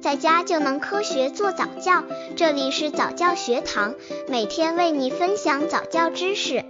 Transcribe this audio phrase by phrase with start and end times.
[0.00, 2.02] 在家就能科学做早教。
[2.34, 3.94] 这里是早教学堂，
[4.28, 6.64] 每天为你分享早教知识。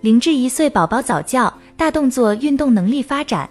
[0.00, 3.48] 零至一岁宝宝早教大动作运动能力发展。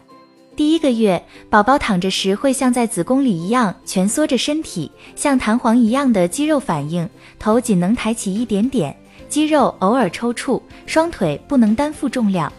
[0.56, 7.08] 第一个月，宝宝躺着时会像在子宫里一样蜷缩着身体，像弹簧一样的肌肉反应，
[7.38, 8.96] 头仅能抬起一点点，
[9.30, 12.52] 肌肉偶尔抽搐，双腿不能担负重量。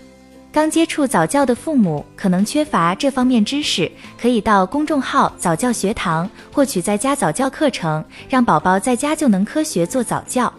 [0.57, 10.51] 刚接触早教的父母可能缺乏这方面知识，可以到公众号早教学堂获取在家早教课程，让宝宝在家就能科学做早教。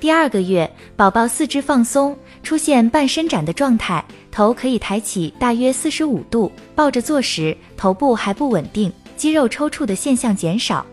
[0.00, 10.86] 第二个月，宝宝四肢放松，出现半伸展的状态，头可以抬起大约四十五度，抱着坐时头部还不稳定，肌肉抽搐的现象减少。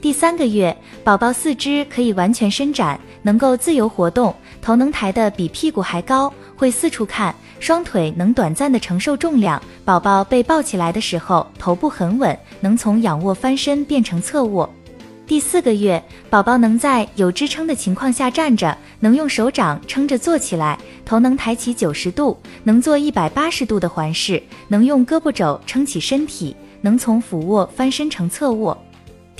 [0.00, 0.74] 第三个月，
[1.04, 9.62] 宝宝四肢可以完全伸展，能够自由活动，头能抬得比屁股还高，会四处看，双腿能短暂的承受重量。
[9.84, 14.68] 宝宝被抱起来的时候，头部很稳，能从仰卧翻身变成侧卧。
[15.26, 28.76] 第四个月，宝宝能在有支撑的情况下站着，能用手掌撑着坐起来，头能抬起九十度，能做一百八十度的环视，能用胳膊肘撑起身体，能从俯卧翻身成侧卧。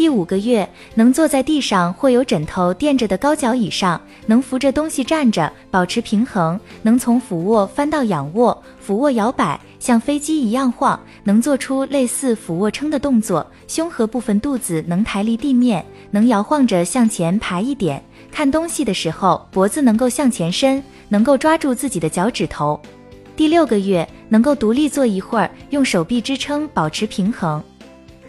[0.01, 22.81] 第五个月，能坐在地上或有枕头垫着的高脚椅上，能扶着东西站着保持平衡，能从俯卧翻到仰卧，俯卧摇摆，像飞机一样晃，能做出类似俯卧撑的动作，胸和部分肚子能抬离地面，能摇晃着向前爬一点，看东西的时候脖子能够向前伸，能够抓住自己的脚趾头。
[23.37, 27.63] 第六个月，能够独立坐一会儿，用手臂支撑保持平衡。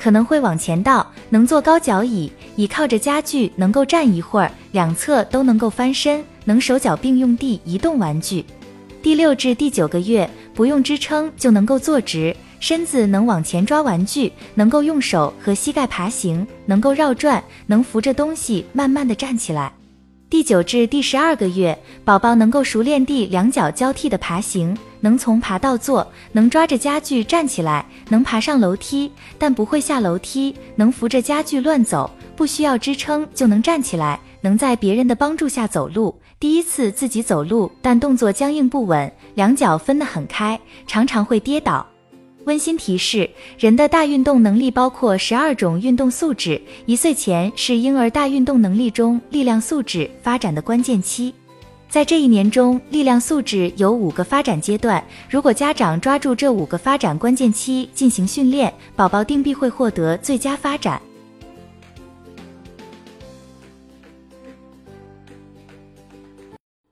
[0.01, 8.43] 可能会往前倒，能坐高脚椅，倚靠着家具能够站一会儿，两侧都能够翻身，能手脚并用地移动玩具。
[9.03, 19.71] 第六至第九个月，不用支撑就能够坐直，身子能往前抓玩具，能够用手和膝盖爬行，能够绕转，能扶着东西慢慢的站起来。
[20.31, 36.17] 第九至第十二个月，宝宝能够熟练地两脚交替的爬行，能从爬到坐，能抓着家具站起来，能爬上楼梯，但不会下楼梯，能扶着家具乱走，不需要支撑就能站起来，能在别人的帮助下走路。
[36.39, 41.85] 第一次自己走路，但动作僵硬不稳，两脚分得很开，常常会跌倒。
[42.45, 43.29] 温馨提示：
[43.59, 51.33] 人的大运动能力包括十二种运动素质，一岁前是婴儿大运动能力中力量素质发展的关键期。
[51.87, 55.03] 在这一年中，力量素质有五个发展阶段。
[55.29, 61.01] 如果家长抓住这五个发展关键期进行训练，宝宝定必会获得最佳发展。